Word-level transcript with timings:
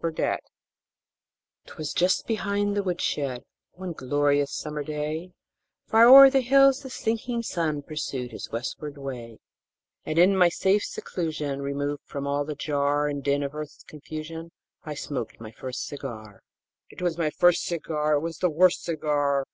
BURDETTE 0.00 0.42
'Twas 1.66 1.92
just 1.92 2.26
behind 2.26 2.76
the 2.76 2.82
woodshed, 2.82 3.44
One 3.74 3.92
glorious 3.92 4.50
summer 4.52 4.82
day, 4.82 5.30
Far 5.86 6.08
o'er 6.08 6.28
the 6.30 6.40
hills 6.40 6.80
the 6.82 6.90
sinking 6.90 7.44
sun 7.44 7.80
Pursued 7.80 8.32
his 8.32 8.50
westward 8.50 8.98
way; 8.98 9.38
And 10.04 10.18
in 10.18 10.36
my 10.36 10.48
safe 10.48 10.82
seclusion 10.82 11.62
Removed 11.62 12.02
from 12.06 12.26
all 12.26 12.44
the 12.44 12.56
jar 12.56 13.06
And 13.06 13.22
din 13.22 13.44
of 13.44 13.54
earth's 13.54 13.84
confusion 13.84 14.50
I 14.82 14.94
smoked 14.94 15.40
my 15.40 15.52
first 15.52 15.86
cigar. 15.86 16.40
It 16.90 17.00
was 17.00 17.16
my 17.16 17.30
first 17.30 17.64
cigar! 17.64 18.16
It 18.16 18.20
was 18.20 18.38
the 18.38 18.50
worst 18.50 18.82
cigar! 18.82 19.44